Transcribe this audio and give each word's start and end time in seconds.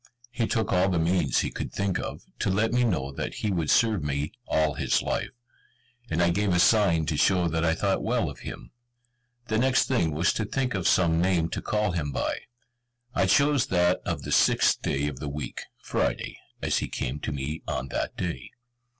He 0.31 0.47
took 0.47 0.73
all 0.73 0.89
the 0.89 0.97
means 0.97 1.41
he 1.41 1.51
could 1.51 1.71
think 1.71 1.99
of, 1.99 2.23
to 2.39 2.49
let 2.49 2.73
me 2.73 2.83
know 2.83 3.11
that 3.11 3.35
he 3.35 3.51
would 3.51 3.69
serve 3.69 4.03
me 4.03 4.31
all 4.47 4.73
his 4.73 5.03
life; 5.03 5.29
and 6.09 6.23
I 6.23 6.31
gave 6.31 6.55
a 6.55 6.59
sign 6.59 7.05
to 7.05 7.15
show 7.15 7.47
that 7.47 7.63
I 7.63 7.75
thought 7.75 8.01
well 8.01 8.27
of 8.27 8.39
him. 8.39 8.71
The 9.47 9.59
next 9.59 9.87
thing 9.87 10.09
was 10.15 10.33
to 10.33 10.45
think 10.45 10.73
of 10.73 10.87
some 10.87 11.21
name 11.21 11.49
to 11.49 11.61
call 11.61 11.91
him 11.91 12.11
by. 12.11 12.37
I 13.13 13.27
chose 13.27 13.67
that 13.67 13.99
of 14.03 14.23
the 14.23 14.31
sixth 14.31 14.81
day 14.81 15.07
of 15.07 15.19
the 15.19 15.29
week 15.29 15.61
(Friday), 15.83 16.39
as 16.63 16.79
he 16.79 16.87
came 16.87 17.19
to 17.19 17.31
me 17.31 17.61
on 17.67 17.89
that 17.89 18.17
day. 18.17 18.49